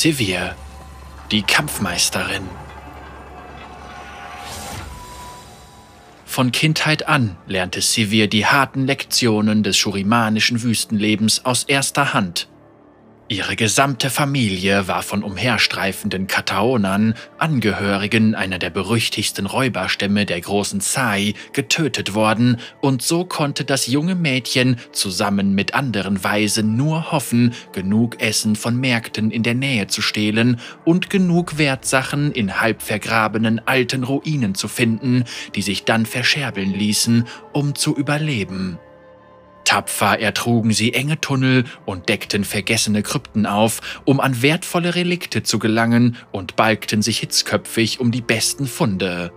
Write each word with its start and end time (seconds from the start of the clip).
Sivir, 0.00 0.54
die 1.32 1.42
Kampfmeisterin. 1.42 2.44
Von 6.24 6.52
Kindheit 6.52 7.08
an 7.08 7.36
lernte 7.48 7.80
Sivir 7.80 8.28
die 8.28 8.46
harten 8.46 8.86
Lektionen 8.86 9.64
des 9.64 9.76
schurimanischen 9.76 10.62
Wüstenlebens 10.62 11.44
aus 11.44 11.64
erster 11.64 12.14
Hand 12.14 12.46
Ihre 13.30 13.56
gesamte 13.56 14.08
Familie 14.08 14.88
war 14.88 15.02
von 15.02 15.22
umherstreifenden 15.22 16.28
Kataonern, 16.28 17.12
Angehörigen 17.36 18.34
einer 18.34 18.58
der 18.58 18.70
berüchtigsten 18.70 19.44
Räuberstämme 19.44 20.24
der 20.24 20.40
großen 20.40 20.80
Sai, 20.80 21.34
getötet 21.52 22.14
worden, 22.14 22.56
und 22.80 23.02
so 23.02 23.26
konnte 23.26 23.66
das 23.66 23.86
junge 23.86 24.14
Mädchen 24.14 24.76
zusammen 24.92 25.54
mit 25.54 25.74
anderen 25.74 26.24
Weisen 26.24 26.78
nur 26.78 27.12
hoffen, 27.12 27.52
genug 27.72 28.18
Essen 28.22 28.56
von 28.56 28.80
Märkten 28.80 29.30
in 29.30 29.42
der 29.42 29.54
Nähe 29.54 29.88
zu 29.88 30.00
stehlen 30.00 30.58
und 30.86 31.10
genug 31.10 31.58
Wertsachen 31.58 32.32
in 32.32 32.62
halb 32.62 32.80
vergrabenen 32.80 33.60
alten 33.66 34.04
Ruinen 34.04 34.54
zu 34.54 34.68
finden, 34.68 35.24
die 35.54 35.62
sich 35.62 35.84
dann 35.84 36.06
verscherbeln 36.06 36.72
ließen, 36.72 37.26
um 37.52 37.74
zu 37.74 37.94
überleben. 37.94 38.78
Tapfer 39.68 40.18
ertrugen 40.18 40.72
sie 40.72 40.94
enge 40.94 41.20
Tunnel 41.20 41.64
und 41.84 42.08
deckten 42.08 42.44
vergessene 42.44 43.02
Krypten 43.02 43.44
auf, 43.44 43.82
um 44.06 44.18
an 44.18 44.40
wertvolle 44.40 44.94
Relikte 44.94 45.42
zu 45.42 45.58
gelangen 45.58 46.16
und 46.32 46.56
balgten 46.56 47.02
sich 47.02 47.18
hitzköpfig 47.18 48.00
um 48.00 48.10
die 48.10 48.22
besten 48.22 48.66
Funde. 48.66 49.30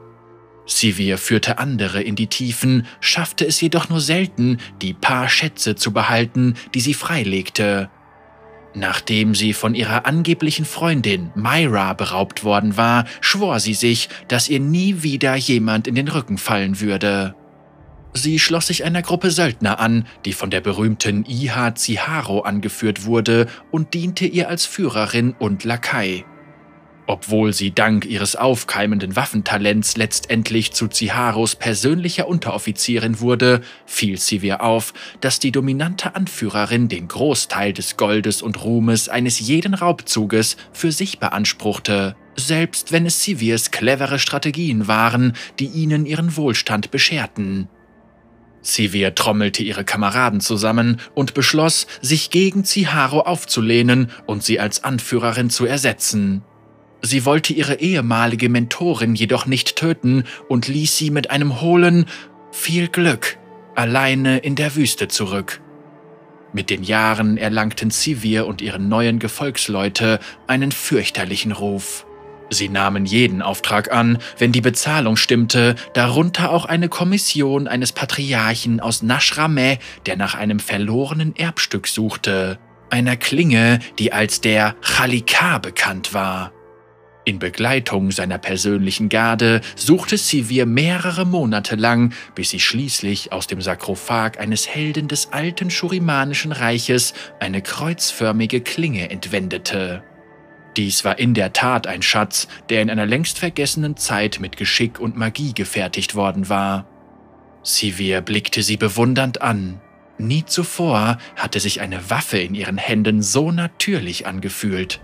Sivir 0.65 1.17
führte 1.17 1.57
andere 1.57 2.01
in 2.01 2.15
die 2.15 2.27
Tiefen, 2.27 2.87
schaffte 3.01 3.45
es 3.45 3.59
jedoch 3.59 3.89
nur 3.89 3.99
selten, 3.99 4.59
die 4.81 4.93
paar 4.93 5.27
Schätze 5.27 5.75
zu 5.75 5.91
behalten, 5.91 6.55
die 6.73 6.79
sie 6.79 6.93
freilegte. 6.93 7.89
Nachdem 8.73 9.35
sie 9.35 9.51
von 9.51 9.75
ihrer 9.75 10.05
angeblichen 10.05 10.63
Freundin 10.63 11.31
Myra 11.35 11.91
beraubt 11.91 12.45
worden 12.45 12.77
war, 12.77 13.03
schwor 13.19 13.59
sie 13.59 13.73
sich, 13.73 14.07
dass 14.29 14.47
ihr 14.47 14.61
nie 14.61 15.03
wieder 15.03 15.35
jemand 15.35 15.89
in 15.89 15.95
den 15.95 16.07
Rücken 16.07 16.37
fallen 16.37 16.79
würde. 16.79 17.35
Sie 18.13 18.39
schloss 18.39 18.67
sich 18.67 18.83
einer 18.83 19.01
Gruppe 19.01 19.31
Söldner 19.31 19.79
an, 19.79 20.05
die 20.25 20.33
von 20.33 20.49
der 20.49 20.61
berühmten 20.61 21.23
Iha 21.25 21.75
Ziharo 21.75 22.41
angeführt 22.41 23.05
wurde 23.05 23.47
und 23.71 23.93
diente 23.93 24.25
ihr 24.25 24.49
als 24.49 24.65
Führerin 24.65 25.33
und 25.39 25.63
Lakai. 25.63 26.25
Obwohl 27.07 27.51
sie 27.51 27.73
dank 27.73 28.05
ihres 28.05 28.35
aufkeimenden 28.35 29.15
Waffentalents 29.15 29.97
letztendlich 29.97 30.71
zu 30.71 30.87
Ziharos 30.87 31.55
persönlicher 31.55 32.27
Unteroffizierin 32.27 33.19
wurde, 33.19 33.61
fiel 33.85 34.17
Sivir 34.17 34.61
auf, 34.61 34.93
dass 35.19 35.39
die 35.39 35.51
dominante 35.51 36.15
Anführerin 36.15 36.89
den 36.89 37.07
Großteil 37.07 37.73
des 37.73 37.97
Goldes 37.97 38.41
und 38.41 38.63
Ruhmes 38.63 39.09
eines 39.09 39.39
jeden 39.39 39.73
Raubzuges 39.73 40.57
für 40.73 40.91
sich 40.91 41.19
beanspruchte, 41.19 42.15
selbst 42.37 42.91
wenn 42.91 43.05
es 43.05 43.23
Sivirs 43.23 43.71
clevere 43.71 44.19
Strategien 44.19 44.87
waren, 44.87 45.33
die 45.59 45.67
ihnen 45.67 46.05
ihren 46.05 46.37
Wohlstand 46.37 46.91
bescherten. 46.91 47.67
Sivir 48.61 49.15
trommelte 49.15 49.63
ihre 49.63 49.83
Kameraden 49.83 50.39
zusammen 50.39 50.99
und 51.13 51.33
beschloss, 51.33 51.87
sich 52.01 52.29
gegen 52.29 52.63
Ziharo 52.63 53.21
aufzulehnen 53.21 54.11
und 54.25 54.43
sie 54.43 54.59
als 54.59 54.83
Anführerin 54.83 55.49
zu 55.49 55.65
ersetzen. 55.65 56.43
Sie 57.01 57.25
wollte 57.25 57.53
ihre 57.53 57.79
ehemalige 57.79 58.49
Mentorin 58.49 59.15
jedoch 59.15 59.47
nicht 59.47 59.75
töten 59.75 60.23
und 60.47 60.67
ließ 60.67 60.97
sie 60.97 61.09
mit 61.09 61.31
einem 61.31 61.61
hohlen 61.61 62.05
Viel 62.51 62.89
Glück 62.89 63.37
alleine 63.75 64.39
in 64.39 64.55
der 64.55 64.75
Wüste 64.75 65.07
zurück. 65.07 65.61
Mit 66.53 66.69
den 66.69 66.83
Jahren 66.83 67.37
erlangten 67.37 67.91
Sivir 67.91 68.45
und 68.45 68.61
ihre 68.61 68.79
neuen 68.79 69.19
Gefolgsleute 69.19 70.19
einen 70.47 70.71
fürchterlichen 70.71 71.53
Ruf. 71.53 72.05
Sie 72.53 72.67
nahmen 72.67 73.05
jeden 73.05 73.41
Auftrag 73.41 73.93
an, 73.93 74.17
wenn 74.37 74.51
die 74.51 74.59
Bezahlung 74.59 75.15
stimmte, 75.15 75.75
darunter 75.93 76.51
auch 76.51 76.65
eine 76.65 76.89
Kommission 76.89 77.69
eines 77.69 77.93
Patriarchen 77.93 78.81
aus 78.81 79.01
Nashrameh, 79.01 79.79
der 80.05 80.17
nach 80.17 80.35
einem 80.35 80.59
verlorenen 80.59 81.33
Erbstück 81.33 81.87
suchte, 81.87 82.59
einer 82.89 83.15
Klinge, 83.15 83.79
die 83.99 84.11
als 84.11 84.41
der 84.41 84.75
Chalika 84.81 85.59
bekannt 85.59 86.13
war. 86.13 86.51
In 87.23 87.39
Begleitung 87.39 88.11
seiner 88.11 88.37
persönlichen 88.37 89.07
Garde 89.07 89.61
suchte 89.77 90.17
Sivir 90.17 90.65
mehrere 90.65 91.25
Monate 91.25 91.77
lang, 91.77 92.13
bis 92.35 92.49
sie 92.49 92.59
schließlich 92.59 93.31
aus 93.31 93.47
dem 93.47 93.61
Sarkophag 93.61 94.39
eines 94.39 94.67
Helden 94.67 95.07
des 95.07 95.31
alten 95.31 95.69
Schurimanischen 95.69 96.51
Reiches 96.51 97.13
eine 97.39 97.61
kreuzförmige 97.61 98.59
Klinge 98.59 99.09
entwendete. 99.09 100.03
Dies 100.77 101.03
war 101.03 101.19
in 101.19 101.33
der 101.33 101.53
Tat 101.53 101.87
ein 101.87 102.01
Schatz, 102.01 102.47
der 102.69 102.81
in 102.81 102.89
einer 102.89 103.05
längst 103.05 103.39
vergessenen 103.39 103.97
Zeit 103.97 104.39
mit 104.39 104.57
Geschick 104.57 104.99
und 104.99 105.17
Magie 105.17 105.53
gefertigt 105.53 106.15
worden 106.15 106.49
war. 106.49 106.85
Sivir 107.63 108.21
blickte 108.21 108.63
sie 108.63 108.77
bewundernd 108.77 109.41
an. 109.41 109.81
Nie 110.17 110.45
zuvor 110.45 111.17
hatte 111.35 111.59
sich 111.59 111.81
eine 111.81 112.09
Waffe 112.09 112.37
in 112.37 112.55
ihren 112.55 112.77
Händen 112.77 113.21
so 113.21 113.51
natürlich 113.51 114.27
angefühlt. 114.27 115.01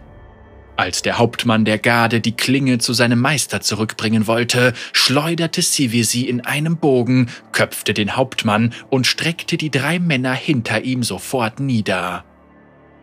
Als 0.78 1.02
der 1.02 1.18
Hauptmann 1.18 1.66
der 1.66 1.80
Garde 1.80 2.22
die 2.22 2.38
Klinge 2.38 2.78
zu 2.78 2.94
seinem 2.94 3.20
Meister 3.20 3.62
zurückbringen 3.62 4.28
wollte, 4.28 4.74
schleuderte 4.94 5.64
Sivir 5.64 6.06
sie 6.06 6.30
in 6.30 6.42
einem 6.42 6.78
Bogen, 6.78 7.32
köpfte 7.52 7.96
den 7.96 8.16
Hauptmann 8.16 8.74
und 8.90 9.08
streckte 9.08 9.58
die 9.58 9.72
drei 9.72 9.98
Männer 9.98 10.34
hinter 10.34 10.84
ihm 10.84 11.02
sofort 11.02 11.60
nieder. 11.60 12.27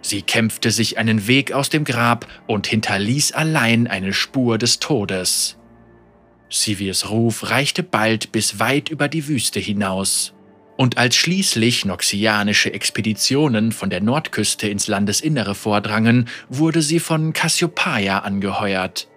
Sie 0.05 0.21
kämpfte 0.21 0.71
sich 0.71 0.99
einen 0.99 1.29
Weg 1.29 1.53
aus 1.53 1.71
dem 1.71 1.85
Grab 1.85 2.27
und 2.47 2.67
hinterließ 2.67 3.33
allein 3.33 3.87
eine 3.87 4.13
Spur 4.13 4.59
des 4.59 4.79
Todes. 4.79 5.57
Sivirs 6.51 7.09
Ruf 7.09 7.49
reichte 7.51 7.83
bald 7.83 8.31
bis 8.31 8.59
weit 8.59 8.91
über 8.91 9.09
die 9.09 9.29
Wüste 9.29 9.61
hinaus. 9.61 10.35
Und 10.77 10.99
als 10.99 11.17
schließlich 11.17 11.87
noxianische 11.87 12.75
Expeditionen 12.75 13.73
von 13.73 13.89
der 13.89 14.03
Nordküste 14.03 14.69
ins 14.69 14.89
Landesinnere 14.89 15.55
vordrangen, 15.55 16.29
wurde 16.51 16.83
sie 16.83 17.01
von 17.01 17.33
Cassiopeia 17.33 18.19
angeheuert. 18.19 19.09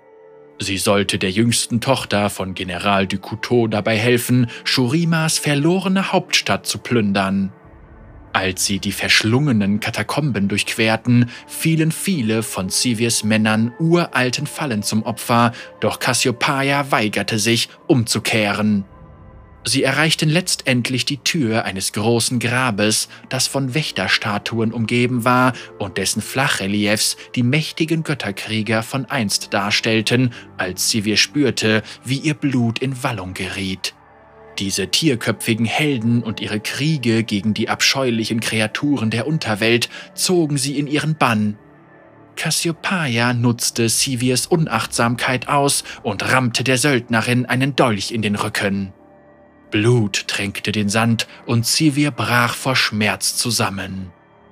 Sie 0.57 0.77
sollte 0.77 1.17
der 1.17 1.31
jüngsten 1.31 1.81
Tochter 1.81 2.29
von 2.29 2.53
General 2.53 3.07
du 3.07 3.17
Couteau 3.17 3.67
dabei 3.67 3.97
helfen, 3.97 4.49
Shurimas 4.63 5.37
verlorene 5.37 6.13
Hauptstadt 6.13 6.65
zu 6.65 6.77
plündern. 6.77 7.51
Als 8.37 8.65
sie 8.65 8.77
die 8.77 8.91
verschlungenen 8.91 9.79
Katakomben 9.79 10.47
durchquerten, 10.47 11.31
fielen 11.47 11.91
viele 11.91 12.43
von 12.43 12.69
Sivirs 12.69 13.23
Männern 13.23 13.73
uralten 13.79 14.45
Fallen 14.45 14.83
zum 14.83 15.01
Opfer, 15.01 15.53
doch 15.79 15.97
Cassiopeia 15.97 16.91
weigerte 16.91 17.39
sich, 17.39 17.67
umzukehren. 17.87 18.85
Sie 19.63 19.81
erreichten 19.81 20.29
letztendlich 20.29 21.03
die 21.05 21.17
Tür 21.17 21.65
eines 21.65 21.93
großen 21.93 22.37
Grabes, 22.37 23.09
das 23.29 23.47
von 23.47 23.73
Wächterstatuen 23.73 24.71
umgeben 24.71 25.25
war 25.25 25.53
und 25.79 25.97
dessen 25.97 26.21
Flachreliefs 26.21 27.17
die 27.33 27.41
mächtigen 27.41 28.03
Götterkrieger 28.03 28.83
von 28.83 29.05
einst 29.05 29.51
darstellten, 29.55 30.31
als 30.57 30.91
Sivir 30.91 31.17
spürte, 31.17 31.81
wie 32.05 32.19
ihr 32.19 32.35
Blut 32.35 32.77
in 32.77 33.01
Wallung 33.01 33.33
geriet. 33.33 33.95
Diese 34.59 34.87
tierköpfigen 34.87 35.65
Helden 35.65 36.23
und 36.23 36.39
ihre 36.39 36.59
Kriege 36.59 37.23
gegen 37.23 37.53
die 37.53 37.69
abscheulichen 37.69 38.39
Kreaturen 38.39 39.11
der 39.11 39.27
Unterwelt 39.27 39.89
zogen 40.15 40.57
sie 40.57 40.79
in 40.79 40.87
ihren 40.87 41.15
Bann. 41.15 41.57
Cassiopeia 42.35 43.33
nutzte 43.33 43.89
Sivirs 43.89 44.47
Unachtsamkeit 44.47 45.47
aus 45.47 45.83
und 46.03 46.31
rammte 46.31 46.63
der 46.63 46.77
Söldnerin 46.77 47.45
einen 47.45 47.75
Dolch 47.75 48.11
in 48.11 48.21
den 48.21 48.35
Rücken. 48.35 48.93
Blut 49.69 50.27
tränkte 50.27 50.71
den 50.71 50.87
Sand 50.87 51.27
und 51.45 51.65
Sivir 51.65 52.11
brach 52.11 52.53
vor 52.53 52.75
Schmerz 52.75 53.35
zusammen. 53.35 54.11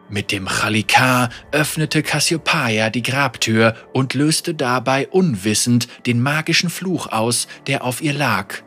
Mit 0.09 0.31
dem 0.31 0.47
Chalika 0.47 1.29
öffnete 1.51 2.03
Cassiopeia 2.03 2.89
die 2.89 3.01
Grabtür 3.01 3.75
und 3.93 4.13
löste 4.13 4.53
dabei 4.53 5.07
unwissend 5.07 5.87
den 6.05 6.21
magischen 6.21 6.69
Fluch 6.69 7.07
aus, 7.07 7.47
der 7.65 7.83
auf 7.83 8.01
ihr 8.01 8.13
lag. 8.13 8.64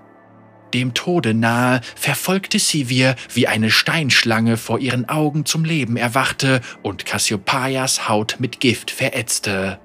Dem 0.74 0.92
Tode 0.94 1.34
nahe 1.34 1.80
verfolgte 1.94 2.58
Sivir, 2.58 3.16
wie 3.32 3.46
eine 3.46 3.70
Steinschlange 3.70 4.56
vor 4.56 4.78
ihren 4.78 5.08
Augen 5.08 5.46
zum 5.46 5.64
Leben 5.64 5.96
erwachte 5.96 6.60
und 6.82 7.06
Cassiopeias 7.06 8.08
Haut 8.08 8.36
mit 8.38 8.60
Gift 8.60 8.90
verätzte. 8.90 9.78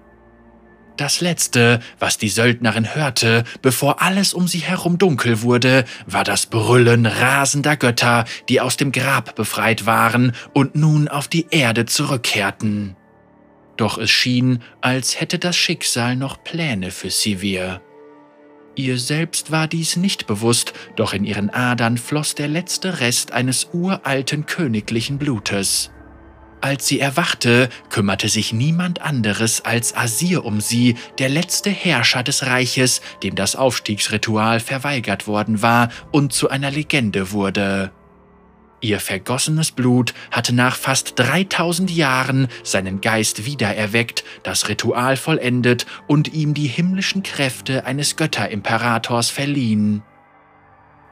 Das 0.97 1.21
Letzte, 1.21 1.79
was 1.97 2.19
die 2.19 2.29
Söldnerin 2.29 2.93
hörte, 2.93 3.45
bevor 3.63 4.01
alles 4.01 4.33
um 4.33 4.47
sie 4.47 4.59
herum 4.59 4.99
dunkel 4.99 5.41
wurde, 5.41 5.85
war 6.05 6.23
das 6.23 6.45
Brüllen 6.45 7.07
rasender 7.07 7.77
Götter, 7.77 8.25
die 8.47 8.61
aus 8.61 8.77
dem 8.77 8.91
Grab 8.91 9.35
befreit 9.35 9.87
waren 9.87 10.33
und 10.53 10.75
nun 10.75 11.07
auf 11.07 11.27
die 11.27 11.47
Erde 11.49 11.87
zurückkehrten. 11.87 12.95
Doch 13.75 13.97
es 13.97 14.11
schien, 14.11 14.61
als 14.81 15.19
hätte 15.19 15.39
das 15.39 15.55
Schicksal 15.55 16.15
noch 16.15 16.43
Pläne 16.43 16.91
für 16.91 17.09
Sivir. 17.09 17.81
Ihr 18.75 18.97
selbst 18.97 19.51
war 19.51 19.67
dies 19.67 19.97
nicht 19.97 20.25
bewusst, 20.25 20.73
doch 20.95 21.13
in 21.13 21.25
ihren 21.25 21.49
Adern 21.51 21.97
floss 21.97 22.33
der 22.33 22.47
letzte 22.47 22.99
Rest 23.01 23.31
eines 23.31 23.69
uralten 23.71 24.45
königlichen 24.45 25.19
Blutes. 25.19 25.91
Als 26.59 26.87
sie 26.87 26.99
erwachte, 26.99 27.69
kümmerte 27.89 28.29
sich 28.29 28.53
niemand 28.53 29.01
anderes 29.01 29.65
als 29.65 29.95
Asir 29.95 30.45
um 30.45 30.61
sie, 30.61 30.95
der 31.19 31.27
letzte 31.29 31.69
Herrscher 31.69 32.23
des 32.23 32.45
Reiches, 32.45 33.01
dem 33.21 33.35
das 33.35 33.55
Aufstiegsritual 33.55 34.59
verweigert 34.61 35.27
worden 35.27 35.61
war 35.61 35.89
und 36.11 36.31
zu 36.31 36.49
einer 36.49 36.71
Legende 36.71 37.31
wurde. 37.31 37.91
Ihr 38.83 38.99
vergossenes 38.99 39.71
Blut 39.71 40.13
hatte 40.29 40.53
nach 40.53 40.75
fast 40.75 41.17
3000 41.17 41.89
Jahren 41.89 42.49
seinen 42.63 42.99
Geist 42.99 43.45
wiedererweckt, 43.45 44.25
das 44.43 44.67
Ritual 44.67 45.15
vollendet 45.15 45.85
und 46.05 46.33
ihm 46.33 46.53
die 46.53 46.67
himmlischen 46.67 47.23
Kräfte 47.23 47.85
eines 47.85 48.17
Götterimperators 48.17 49.29
verliehen. 49.29 50.03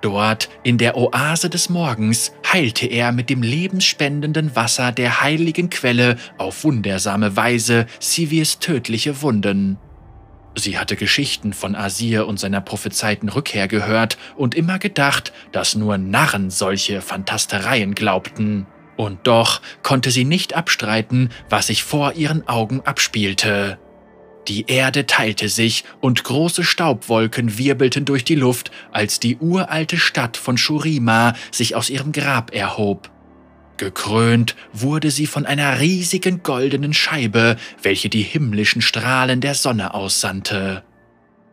Dort, 0.02 0.50
in 0.64 0.78
der 0.78 0.98
Oase 0.98 1.50
des 1.50 1.70
Morgens, 1.70 2.34
heilte 2.52 2.88
er 2.88 3.14
mit 3.14 3.30
dem 3.30 3.42
lebensspendenden 3.42 4.54
Wasser 4.54 4.92
der 4.92 5.22
heiligen 5.22 5.70
Quelle 5.70 6.18
auf 6.38 6.66
wundersame 6.66 7.38
Weise 7.38 7.86
Sivirs 8.02 8.60
tödliche 8.60 9.22
Wunden. 9.22 9.78
Sie 10.56 10.78
hatte 10.78 10.96
Geschichten 10.96 11.54
von 11.54 11.76
Asir 11.76 12.28
und 12.28 12.40
seiner 12.40 12.62
prophezeiten 12.62 13.30
Rückkehr 13.30 13.68
gehört 13.68 14.18
und 14.36 14.54
immer 14.54 14.80
gedacht, 14.80 15.32
dass 15.52 15.76
nur 15.76 15.98
Narren 15.98 16.50
solche 16.50 17.02
Fantastereien 17.02 17.96
glaubten. 17.96 18.68
Und 18.98 19.26
doch 19.28 19.62
konnte 19.82 20.12
sie 20.12 20.26
nicht 20.26 20.54
abstreiten, 20.54 21.30
was 21.50 21.68
sich 21.68 21.84
vor 21.84 22.14
ihren 22.14 22.48
Augen 22.48 22.82
abspielte. 22.82 23.80
Die 24.48 24.66
Erde 24.68 25.06
teilte 25.06 25.50
sich 25.50 25.86
und 26.02 26.24
große 26.24 26.64
Staubwolken 26.64 27.58
wirbelten 27.58 28.06
durch 28.06 28.26
die 28.26 28.36
Luft, 28.36 28.72
als 28.92 29.20
die 29.20 29.38
uralte 29.38 29.98
Stadt 29.98 30.36
von 30.36 30.58
Shurima 30.58 31.36
sich 31.52 31.76
aus 31.76 31.90
ihrem 31.90 32.12
Grab 32.12 32.54
erhob. 32.54 33.10
Gekrönt 33.82 34.56
wurde 34.74 35.10
sie 35.10 35.26
von 35.26 35.48
einer 35.48 35.80
riesigen 35.80 36.44
goldenen 36.44 36.94
Scheibe, 36.94 37.56
welche 37.82 38.10
die 38.10 38.22
himmlischen 38.22 38.80
Strahlen 38.80 39.42
der 39.42 39.56
Sonne 39.56 39.96
aussandte. 39.96 40.84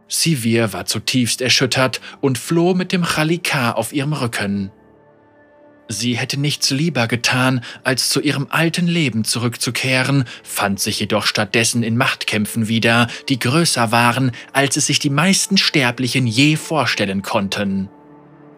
Sivir 0.09 0.75
war 0.75 0.85
zutiefst 0.85 1.41
erschüttert 1.41 2.03
und 2.21 2.37
floh 2.37 2.75
mit 2.75 2.93
dem 2.93 3.03
Chalikar 3.03 3.79
auf 3.79 3.95
ihrem 3.95 4.13
Rücken. 4.13 4.71
Sie 5.89 6.19
hätte 6.19 6.39
nichts 6.39 6.69
lieber 6.69 7.07
getan, 7.07 7.65
als 7.83 8.11
zu 8.11 8.21
ihrem 8.21 8.49
alten 8.51 8.89
Leben 8.89 9.25
zurückzukehren, 9.25 10.25
fand 10.43 10.81
sich 10.81 11.01
jedoch 11.01 11.25
stattdessen 11.25 11.83
in 11.83 11.97
Machtkämpfen 11.97 12.69
wieder, 12.69 13.07
die 13.31 13.39
größer 13.39 13.91
waren, 13.91 14.33
als 14.53 14.77
es 14.77 14.85
sich 14.85 14.99
die 14.99 15.09
meisten 15.09 15.57
Sterblichen 15.57 16.27
je 16.27 16.57
vorstellen 16.57 17.23
konnten. 17.23 17.89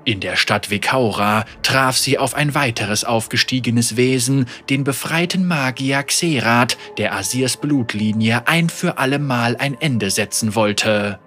In 0.04 0.20
der 0.20 0.36
Stadt 0.36 0.70
Vekaura 0.70 1.44
traf 1.62 1.96
sie 1.96 2.18
auf 2.18 2.34
ein 2.34 2.54
weiteres 2.54 3.04
aufgestiegenes 3.04 3.96
Wesen, 3.96 4.46
den 4.70 4.82
befreiten 4.82 5.46
Magier 5.46 6.02
Xerath, 6.02 6.78
der 6.96 7.14
Asirs 7.14 7.58
Blutlinie 7.58 8.48
ein 8.48 8.70
für 8.70 8.98
allemal 8.98 9.56
ein 9.56 9.76
Ende 9.78 10.10
setzen 10.10 10.54
wollte. 10.54 11.20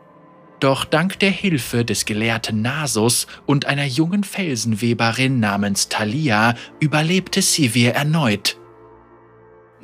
Doch 0.60 0.86
dank 0.86 1.20
der 1.20 1.30
Hilfe 1.30 1.86
des 1.86 2.06
gelehrten 2.06 2.62
Nasus 2.62 3.28
und 3.46 3.66
einer 3.66 3.86
jungen 3.86 4.24
Felsenweberin 4.24 5.40
namens 5.40 5.90
Thalia 5.90 6.56
überlebte 6.80 7.42
Sivir 7.42 7.94
erneut. 7.94 8.58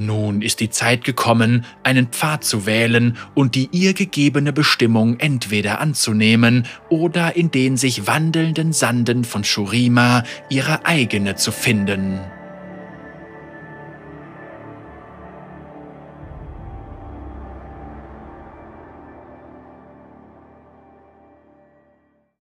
Nun 0.01 0.41
ist 0.41 0.61
die 0.61 0.69
Zeit 0.69 1.03
gekommen, 1.03 1.65
einen 1.83 2.07
Pfad 2.07 2.45
zu 2.45 2.65
wählen 2.65 3.17
und 3.35 3.55
die 3.55 3.67
ihr 3.73 3.93
gegebene 3.93 4.53
Bestimmung 4.53 5.19
entweder 5.19 5.81
anzunehmen 5.81 6.65
oder 6.87 7.35
in 7.35 7.51
den 7.51 7.75
sich 7.75 8.07
wandelnden 8.07 8.71
Sanden 8.71 9.25
von 9.25 9.43
Shurima 9.43 10.23
ihre 10.49 10.85
eigene 10.85 11.35
zu 11.35 11.51
finden. 11.51 12.21